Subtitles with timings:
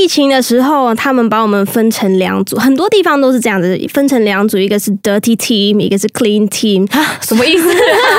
[0.00, 6.90] 疫情的时候，他们把我们分成两组，很多地方都是这样子，分成两组，一个是 dirty team，一个是 clean team。
[7.20, 7.68] 什么意思？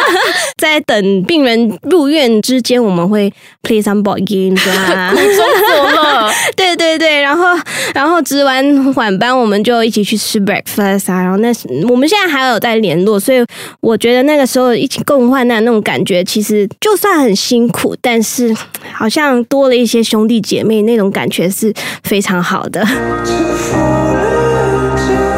[0.61, 3.33] 在等病人入院之间，我们会
[3.63, 6.31] play some board games 啊， 中了。
[6.55, 7.45] 对对对，然后
[7.93, 11.47] 然后值完晚班，我们就一起去吃 breakfast 啊，然后那
[11.89, 13.45] 我们现在还有在联络，所以
[13.79, 18.53] 我觉得那个时候一起共患难那种感觉，其实就算很辛苦，但是
[18.93, 22.85] 好像多了一些兄弟姐妹那种感觉是非常好的。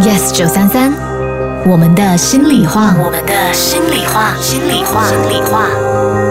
[0.02, 0.92] Yes 九三三，
[1.66, 6.23] 我们的心里话，我们的心里话，心里话，心里话。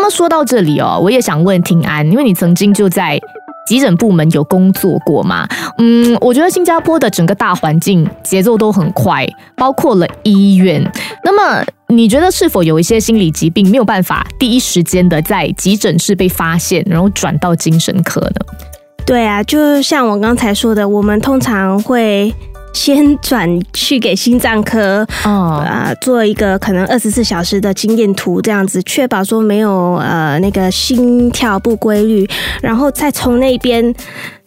[0.00, 3.20] 那么说到这里哦，我也想问婷安，因为你曾经就在
[3.66, 5.46] 急诊部门有工作过嘛？
[5.76, 10.82] 嗯，我觉得新加坡的整个大环境节奏都很快，包括了医院。
[11.22, 18.36] 那么你觉得是否有一些心理疾病没有办法第一时间的在急诊室被发现，然后转到精神科呢？
[19.04, 22.34] 对啊，就像我刚才说的，我们通常会
[22.72, 32.28] 先转去给心脏科，哦，啊，做一个可能二十四小时的经验图，这样子确保说没有呃那个心跳不规律，
[32.62, 33.94] 然后再从那边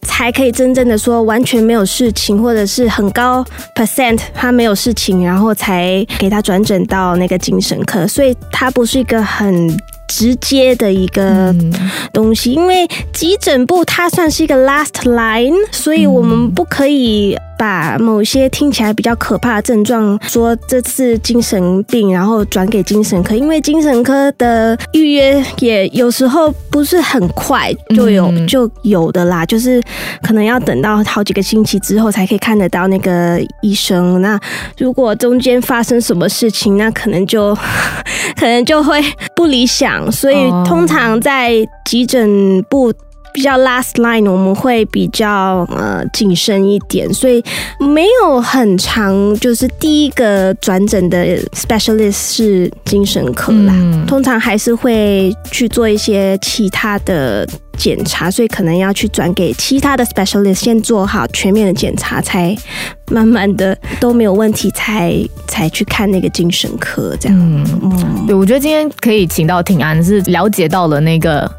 [0.03, 9.75] 才可以真正的说完全没有事情，或者是很高 percent 他没有事情，然后才给他转诊到那个精神科，所以它不是一个很。
[10.05, 11.55] 直接的一个
[12.11, 29.81] 东西，因为急诊部它算是一个 last line，所以我们不可以把某些听起来比较可怕的症状说这次精神病，然后转给精神科，因为精神科的预约也有时候不是很快就有、嗯就有的啦，就是
[30.21, 34.21] 可能要等到好几个星期之后才可以看得到那个医生。
[34.21, 34.39] 那
[34.77, 37.55] 如果中间发生什么事情，那可能就
[38.35, 39.01] 可能就会
[39.35, 41.53] 不理想，所以哦通常在
[41.85, 42.93] 急诊部。
[43.35, 47.43] 比较 last line，我们会比较呃谨慎一点，所以
[47.79, 57.43] 没有很长，就是第一个转诊的 specialist 是精神科啦，嗯通常还是会去做一些其他的
[57.77, 62.55] 检查，所以可能要去转给其他的 specialist 先做好全面的检查，才
[63.11, 65.13] 慢慢的都没有问题，才
[65.47, 67.37] 才去看那个精神科这样。
[67.37, 71.49] 嗯，嗯，对，我觉得今天可以请到挺安，是了解到了那个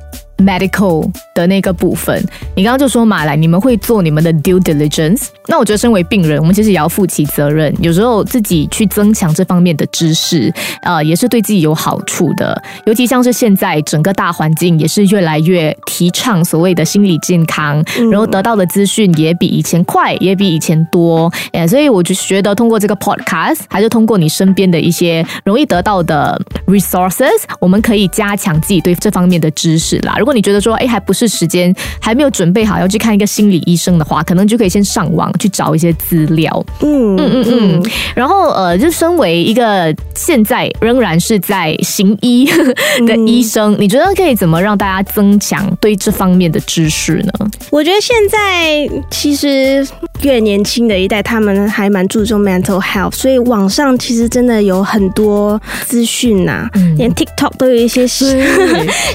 [0.44, 2.22] medical 的那个部分。
[2.54, 5.28] 你刚刚就说马来，你们会做你们的 due diligence。
[5.46, 10.52] 那我觉得身为病人，我们其实也要负起责任，有时候自己去增强这方面的知识，
[10.82, 12.62] 呃，也是对自己有好处的。
[12.86, 21.30] 尤其像是现在整个大环境也是越来越提倡所谓的心理健康，嗯然后得到的资讯也比以前快，也比以前多。
[21.52, 30.16] 哎，所以我就觉得通过这个 podcast，还是通过你身边的一些容易得到的 resources，我们可以加强自己对这方面的知识啦。
[30.18, 36.64] 如果你觉得说，哎，还不是时间，还没有准备好要去看一个心理医生的话，可能就可以先上网去找一些资料。
[36.80, 42.48] 嗯嗯嗯嗯，然后呃，就身为一个现在仍然是在行医
[43.06, 47.32] 的医生，你觉得可以怎么让大家增强对这方面的知识呢？
[47.70, 49.86] 我觉得现在其实
[50.22, 56.94] 越年轻的一代，他们还蛮注重 mental health，所以网上其实真的有很多资讯呐，嗯。
[56.96, 58.06] 连 TikTok 都有一些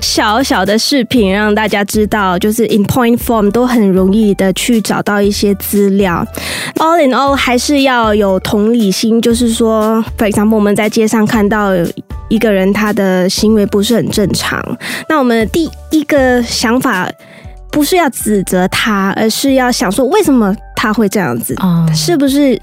[0.02, 6.28] 小小的视频，让大家知道，就是 in point form 都很容易的去找到一些资料。
[6.76, 11.70] All in all，还是要有同理心，就是说，for example，我们在街上看到
[12.28, 14.62] 一个人他的行为不是很正常，
[15.08, 17.10] 那我们第一个想法。
[17.72, 22.60] 不是要指责他，而是要想说为什么他会这样子，啊是不是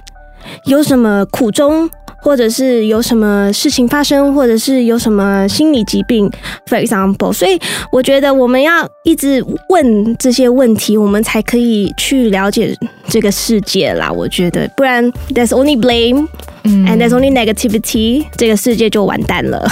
[0.65, 1.89] 有什么苦衷，
[2.27, 6.29] 或者是有什么事情发生，或者是有什么心理疾病
[6.69, 7.33] ，for example。
[7.33, 7.57] 所以
[7.93, 12.77] 我觉得我们要一直问这些问题，我们才可以去了解
[13.07, 14.11] 这个世界啦。
[14.11, 16.27] 我觉得，不然 there's only blame
[16.67, 19.67] and there's only negativity，这个世界就完蛋了。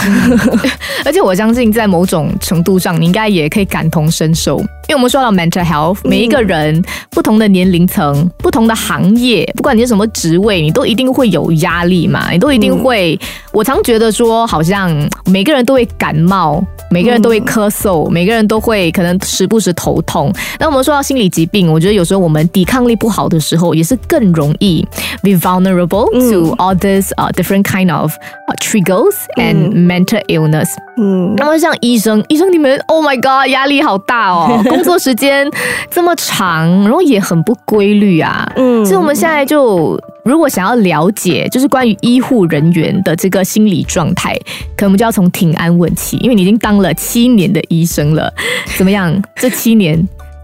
[1.05, 13.19] 而且我相信，在某种程度上，你应该也可以感同身受，因为我们说到 mental health，每一个人、不同的年龄层、不同的行业，不管你是什么职位，你都一定会有压力嘛，你都一定会。
[13.53, 14.91] 我常觉得说，好像
[15.27, 20.33] 每个人都会感冒，每个人都会咳嗽，每个人都会可能时不时头痛。
[20.59, 24.85] 那我们说到心理疾病，我觉得有时候我们抵抗力不好的时候，也是更容易
[25.23, 28.13] be vulnerable to all this uh different kind of
[28.49, 30.69] uh, triggers and mental illness。
[30.97, 35.51] 嗯，那么像医生，医生你们，Oh my God，压力好大哦， 工作时间
[35.91, 38.49] 这么长，然后也很不规律啊。
[38.57, 44.35] 嗯所以我们现在就如果想要了解，就是关于医护人员的这个心理状态，
[44.77, 48.33] 可能我们就要从挺安问起，因为你已经当了七年的医生了，
[48.77, 49.21] 怎么样？
[49.35, 49.99] 这七年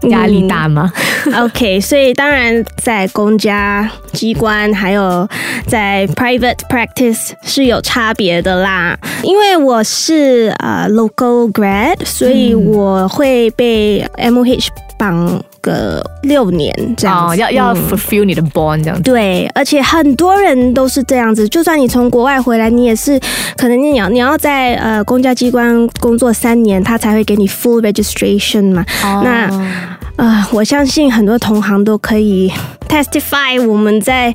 [0.09, 0.91] 压力大吗？
[1.37, 5.27] OK，所以当然在公家机关还有
[5.67, 8.97] 在 private practice 是有差别的啦。
[9.23, 14.67] 因为我是呃 local grad，所以我会被 MOH
[14.97, 17.33] 绑个六年这样子。
[17.33, 19.03] 哦，要要嗯 fulfill 你的 bond 这样子。
[19.03, 21.47] 对，而且很多人都是这样子。
[21.47, 23.19] 就算你从国外回来，你也是
[23.55, 28.85] 可能你要你要在呃公家机关工作三年，他才会给你 full registration 嘛。
[29.23, 29.49] 那
[30.17, 32.51] 呃，我相信很多同行都可以
[32.87, 34.31] testify，我们在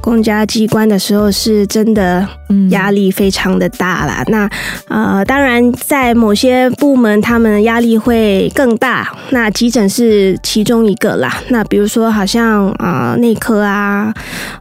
[0.00, 2.26] 公家机关的时候是真的
[2.70, 4.22] 压力非常的大啦。
[4.28, 4.48] 那
[4.88, 9.10] 呃，当然在某些部门，他们的压力会更大。
[9.30, 11.42] 那急诊是其中一个啦。
[11.48, 14.12] 那比如说，好像啊、呃内科啊、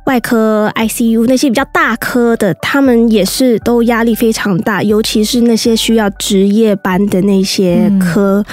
[0.05, 8.43] 外科、ICU 那些比较大科的，他们也是都压力非常大，尤其是那些需要值夜班的那些科。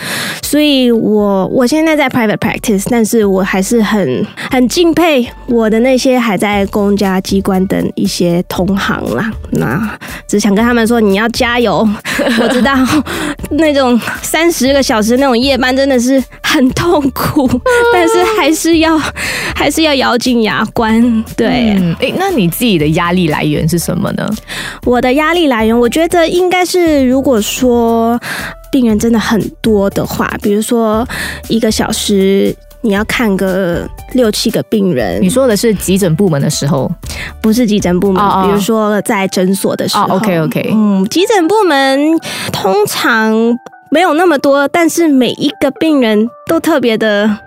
[0.43, 9.24] 所以我我现在在 private practice，但是我还是很很敬佩我的那些还在公家机关的一些同行啦。
[9.53, 11.89] 那只想跟他们说，你要加油。
[12.41, 12.73] 我知道
[13.51, 17.49] 那种三十个小时那种夜班真的是很痛苦，
[17.93, 18.97] 但是还是要
[19.55, 21.25] 还是要咬紧牙关。
[21.37, 24.29] 对，嗯，诶，那你自己的压力来源是什么呢？
[24.85, 28.19] 我的压力来源，我觉得应该是，如果说
[28.71, 31.07] 病人真的很多的话，比如说
[31.49, 32.55] 一个小时。
[32.85, 36.91] 你要看个六七个病人，你说的是急诊部门的时候，
[37.41, 40.05] 不是急诊部门，比如说在诊所的时候。
[40.05, 40.71] 哦，OK，OK。
[40.71, 41.99] 嗯，急诊部门
[42.53, 43.35] 通常
[43.91, 47.39] 没有那么多，但是每一个病人都特别的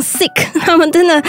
[0.00, 0.30] sick，
[0.60, 1.22] 他们真的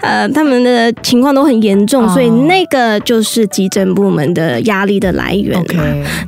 [0.00, 5.64] 呃，他们的情况都很严重，哦所以那个就是急诊部门的压力的来源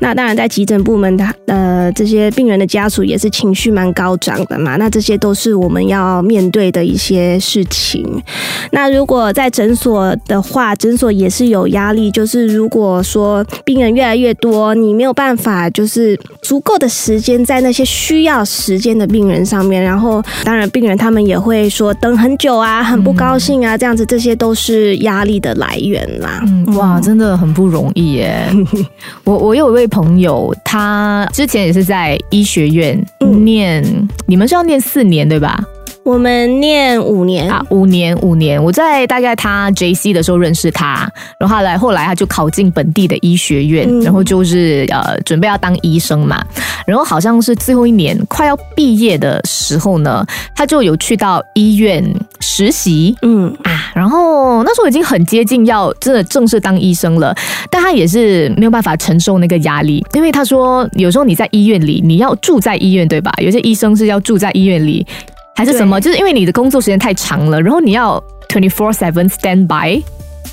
[0.01, 4.77] 那当然，在急诊部门他呃这些病人的家属也是情绪蛮高涨的嘛。
[4.77, 8.23] 那这些都是我们要面对的一些事情。
[8.71, 26.41] 那如果在诊所的话，诊所也是有压力，就是如果说病人越来越多，你没有办法就是足够的时间在那些需要时间的病人上面，然后当然病人他们也会说等很久啊，很不高兴啊，这样子，这些都是压力的来源啦。
[26.47, 28.49] 嗯，哇，真的很不容易耶。
[29.25, 33.85] 我我有一位朋友，他之前也是在医学院嗯念，
[34.27, 35.63] 你们是要念四年对吧？
[36.05, 38.63] 我们念五年啊，五年五年。
[38.63, 46.45] 我在大概他 J C 的时候认识他，然后后来后来他就考进本地的医学院，嗯然后就是呃准备要当医生嘛。
[46.87, 50.23] 然后好像是最后一年快要毕业的时候呢，
[50.55, 52.05] 他就有去到医院
[52.41, 53.17] 实习。
[53.23, 57.35] 嗯啊，然后那时候已经很接近要真的正式当医生了，
[57.71, 63.33] 但他也是没有办法承受那个压力，因为他说有时候你在医院里，你要住在医院对吧？
[63.39, 65.07] 有些医生是要住在医院里，
[65.55, 66.01] 还是什么？
[66.01, 70.03] 就是因为你的工作时间太长了，然后你要 twenty four seven stand by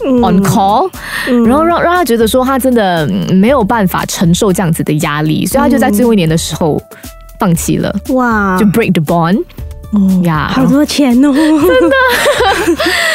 [0.06, 0.21] 嗯。
[0.21, 0.89] on call，、
[1.27, 1.44] 嗯。
[1.45, 6.81] 然后让让他觉得说他真的嗯没有办法承受这样子的压力，所以他就在最后一年的时候
[7.39, 8.57] 放弃了，哇。
[8.59, 9.44] 就 break the bond。
[10.24, 11.33] 呀，好多钱哦，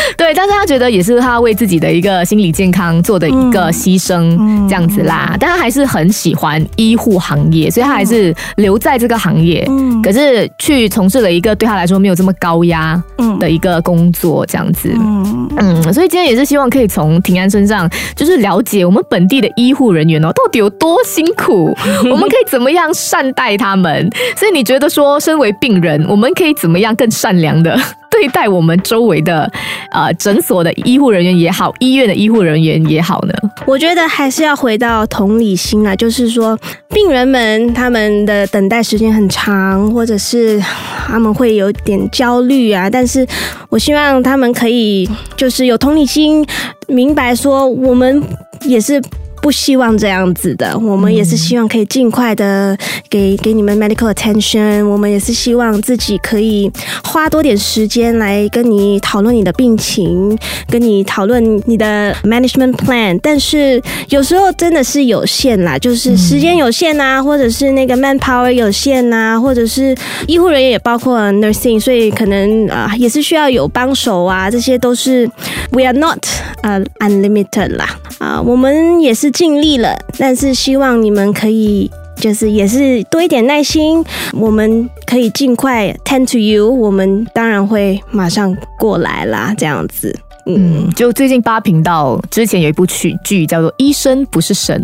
[0.17, 4.37] 对，但是他觉得也是他为自己的一个心理健康做的一个牺牲，
[4.69, 5.37] 这样子啦。
[5.39, 9.65] 但他还是很喜欢医护行业，所以他还是留在这个行业。
[9.69, 14.91] 嗯可是去从事了一个对他来说没有这么高压嗯的一个工作，这样子。
[14.95, 21.75] 嗯嗯，所以今天也是希望可以从平安身上，就是了解我们本地的医护人员哦，到底有多辛苦，
[22.11, 24.09] 我们可以怎么样善待他们。
[24.37, 27.77] 所以你觉得说，身为病人，我们可以怎么样更善良的
[28.11, 29.51] 对待我们周围的
[29.91, 33.35] 呃诊所的医护人员也好，医院的医护人员也好呢？
[33.67, 36.59] 我觉得还是要回到同理心啊，就是说，
[36.91, 40.59] 病人们他们的等待时间很长，或者是
[41.07, 43.27] 他们会有点焦虑啊，但是
[43.69, 46.47] 我希望他们可以就是有同理心，
[46.87, 48.23] 明白说我们
[48.63, 49.03] 也是。
[49.47, 52.77] 不希望这样子的，我们也是希望可以尽快的
[53.09, 56.69] 给给你们 medical attention，我们也是希望自己可以
[57.05, 60.37] 花多点时间来跟你讨论你的病情，
[60.69, 75.25] 跟你讨论你的 management plan，但是有时候真的是有限啦，就是时间有限呐、或者是那个 manpower 有限呐、或者是医护人员也包括 nursing，所以可能啊、也是需要有帮手啊，这些都是
[75.71, 76.19] we are not
[76.63, 77.87] 呃 unlimited 啦。
[78.19, 81.91] 啊、我们也是尽力了，但是希望你们可以。
[82.19, 84.03] 就是也是多一点耐心，
[84.33, 90.19] 我们可以尽快 tend to you，我们当然会马上过来啦，这样子。
[90.47, 94.83] 嗯，嗯，就最近八频道之前有一部曲剧叫做《医生不是神》，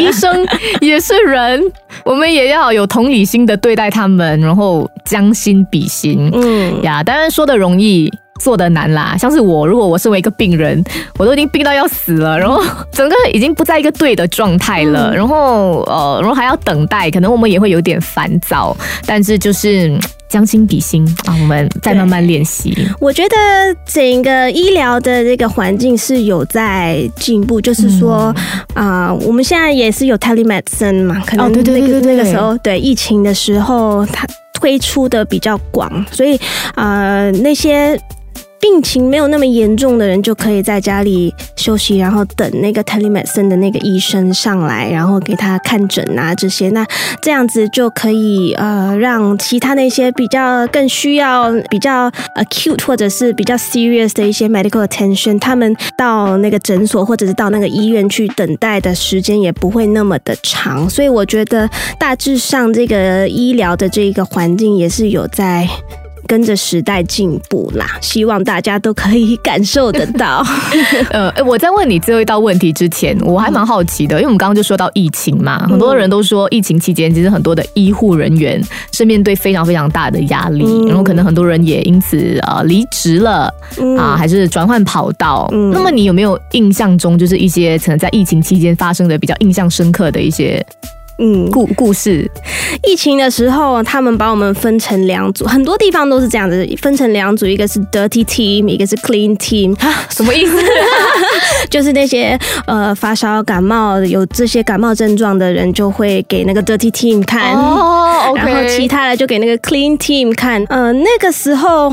[0.00, 0.34] 医生
[0.80, 1.62] 也是人，
[2.02, 6.30] 我们也要有同理心的对待他们，然后将心比心。
[6.32, 8.10] 嗯呀，当然说的容易。
[8.38, 10.82] 做的难啦，像是我，如果我身为一个病人，
[11.18, 18.76] 我都已经病到要死了，然后整个已经不在一个对的状态了，然后呃，然后还要等待，可能我们也会有点烦躁，
[19.06, 22.76] 但是就是嗯将心比心啊，我们再慢慢练习。
[23.00, 23.36] 我觉得
[23.86, 28.34] 整个医疗的这个环境是有在进步，就是说
[28.74, 36.38] 啊、我们现在也是有 telemedicine 嘛，可能哦对对对那个对对那个时候对疫情的时候，它推出的比较广，所以
[36.74, 37.98] 啊、那些。
[38.60, 46.68] 病情没有那么严重的人，就可以在家里休息，然后等那个 telemedicine 的那个医生上来，然后给他看诊啊这些。
[46.70, 46.84] 那
[47.22, 60.88] 这样子就可以呃让其他那些比较更需要比较 acute 或者是比较 serious 的一些 medical attention，他们到那个诊所或者是到那个医院去等待的时间也不会那么的长。
[60.90, 65.68] 所以我觉得大致上这个医疗的这个环境也是有在。
[66.28, 70.44] 跟着时代进步啦，希望大家都可以感受得到。
[71.10, 85.48] 呃，我在问你最后一道问题之前，我还蛮好奇的，因为我们刚刚就说到疫情嘛，很多人都说疫情期间，其实很多的医护人员是面对非常非常大的压力，嗯然后可能很多人也因此呃离职了嗯啊，还是转换跑道。
[85.52, 90.64] 嗯那么你有没有印象中，就是一些可能在疫情期间发生的比较印象深刻的一些
[91.18, 92.30] 嗯，故故事？
[92.84, 99.76] 疫情的时候，他们把我们分成两组，很多地方都是这样子，分成两组，一个是 dirty team，一个是 clean team，
[100.10, 100.56] 什么意思？
[101.68, 107.52] 就是那些呃发烧、感冒有这些感冒症状的人，就会给那个 dirty team 看。
[107.54, 111.92] 哦然后其他的就给那个 clean team 看，呃，那个时候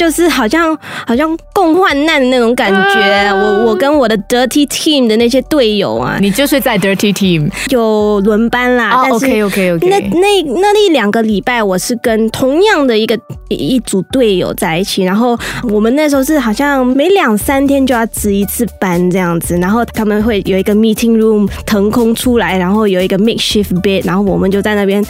[0.00, 0.74] 就是好像
[1.06, 3.00] 好像共患难的那种感觉。
[3.02, 13.14] 啊我我跟我的 dirty team 的那些队友啊，你就是在 Dirty Team 有轮班啦，哦但是，OK OK 那 OK，那那一两个礼拜，我是跟同样的一个
[13.48, 15.38] 一一组队友在一起，然后
[15.70, 25.04] 我们那时候是好像每两三天就要值一次班这样子，然后他们会有一个 meeting room 腾空出来，然后有一个 makeshift bed，然后我们就在那边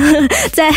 [0.50, 0.72] 在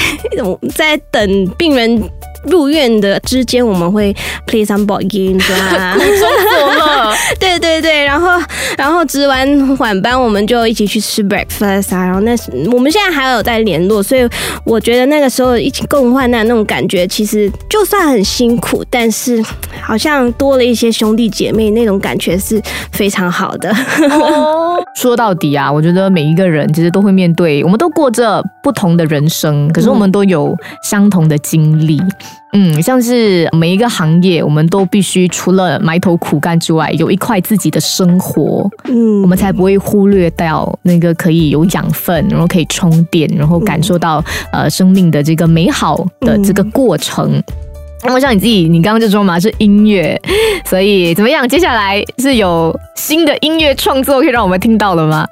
[0.76, 2.04] 在等病人。
[2.46, 4.14] 入院的之间，我们会
[4.48, 5.98] play some board games 了。
[7.40, 8.30] 对对对，然后
[8.78, 12.04] 然后值完晚班，我们就一起去吃 breakfast 啊。
[12.06, 12.36] 然后那
[12.72, 14.28] 我们现在还有在联络，所以
[14.64, 19.44] 我觉得那个时候一起共患难那种感觉，其实就算很辛苦，但是
[19.82, 23.74] 好像多了一些兄弟姐妹那种感觉是非常好的。
[24.96, 32.02] 说到底啊，我觉得每一个人其实都会面对，我们都过着不同的人生，可是我们都有相同的经历。
[32.54, 47.42] 嗯，像是每一个行业，我们都必须除了埋头苦干之外，有一块自己的生活，嗯我们才不会忽略掉那个可以有养分，然后可以充电，然后感受到、呃生命的这个美好的这个过程。
[48.06, 50.20] 那么像你自己，你刚刚就说嘛是音乐，
[50.66, 51.48] 所以怎么样？
[51.48, 55.28] 接下来是有新的音乐创作可以让我们听到了吗？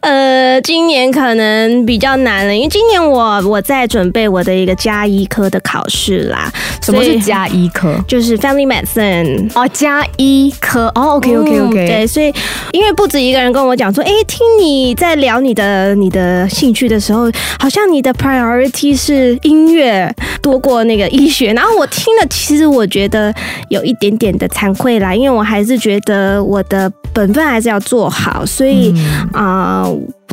[0.00, 6.50] 呃，今年可能比较难了，因为今年我我在准备我的一个加一科的考试啦。
[6.82, 7.94] 什么是加一科？
[8.06, 9.50] 就是 family medicine。
[9.54, 12.32] 哦，加一科哦，OK OK 嗯 OK，、对，所以
[12.72, 21.54] 因为不止一个人跟我讲说，哎，听你在聊你的你的兴趣的时候，好像你的 priority 是音乐多过那个医学。
[21.54, 23.32] 然后我听了，其实我觉得
[23.68, 29.86] 有一点点的惭愧啦，因为我还是觉得我的本分还是要做好，所以嗯啊。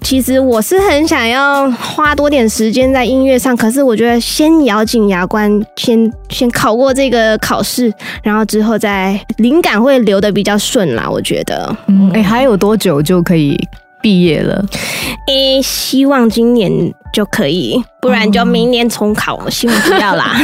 [0.04, 11.08] 其实我是很想要花多点时间在音乐上，可是我觉得先咬紧牙关，先先考过这个考试，然后之后再灵感会流的比较顺啦。
[11.08, 13.56] 我觉得，嗯，哎、还有多久就可以
[14.02, 14.64] 毕业了？
[15.28, 16.72] 诶、希望今年
[17.14, 19.36] 就可以，不然就明年重考。
[19.46, 20.36] 我 希望不要啦。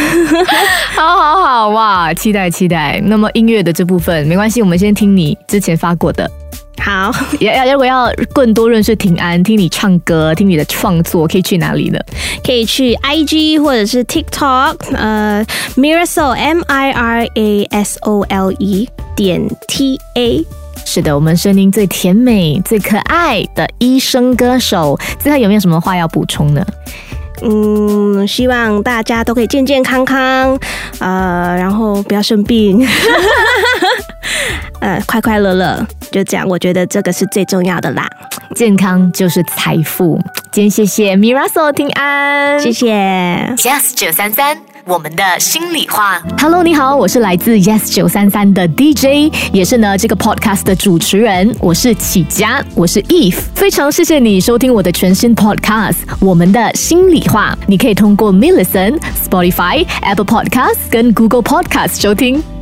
[0.95, 3.01] 好好好哇，期待期待。
[3.05, 6.29] 那么音乐的这部分没关系，我们先听你之前发过的。
[6.79, 7.11] 好，
[7.41, 11.99] 要要如果要更多认识平安，听你唱歌，听你的创作，可以去哪里呢？
[12.45, 15.43] 可以去 IG 或者是 TikTok，呃
[15.75, 20.45] ，Mirasol M I R A S O L E 点 T A。
[20.89, 26.65] 是的，我们声音最甜美、最可爱的医生歌手，最后有没有什么话要补充呢？
[27.43, 30.57] 嗯，希望大家都可以健健康康，
[30.99, 32.87] 呃，然后不要生病，
[34.79, 38.07] 呃，快快乐乐，就这样，我觉得这个是最重要的啦。
[38.55, 40.17] 健康就是财富。
[40.53, 43.53] 今天谢谢 Miraso 听安，谢谢。
[43.57, 46.21] Yes 九三三，我们的心里话。
[46.39, 55.91] Hello，你好，我是来自 Yes 九三三的 DJ，也是呢这个 podcast 的主持人，我是启佳，我是 Eve，非常谢谢你收听我的全新 podcast
[56.21, 62.56] 《我们的心里话》，你可以通过 m i l l i c e n t Spotify、Apple Podcast 跟 Google Podcast 收听。